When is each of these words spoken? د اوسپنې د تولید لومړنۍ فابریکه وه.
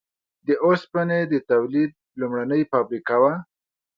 د 0.47 0.49
اوسپنې 0.65 1.19
د 1.31 1.33
تولید 1.51 1.91
لومړنۍ 2.19 2.61
فابریکه 2.71 3.15
وه. 3.21 3.33